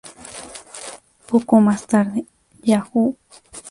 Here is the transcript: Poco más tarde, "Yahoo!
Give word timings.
Poco 1.27 1.61
más 1.61 1.85
tarde, 1.85 2.25
"Yahoo! 2.63 3.15